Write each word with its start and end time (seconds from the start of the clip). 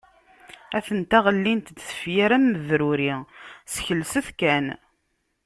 Atent-a 0.77 1.19
ɣellint-d 1.25 1.77
tefyar 1.87 2.31
am 2.37 2.45
ubruri, 2.59 3.13
skelset 3.73 4.27
kan! 4.39 4.65